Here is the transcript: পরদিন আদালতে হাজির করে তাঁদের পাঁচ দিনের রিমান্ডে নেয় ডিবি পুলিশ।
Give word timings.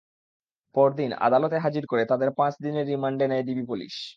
পরদিন 0.75 1.11
আদালতে 1.19 1.57
হাজির 1.59 1.83
করে 1.87 2.03
তাঁদের 2.05 2.29
পাঁচ 2.37 2.53
দিনের 2.61 2.85
রিমান্ডে 2.87 3.25
নেয় 3.27 3.43
ডিবি 3.43 3.63
পুলিশ। 3.67 3.95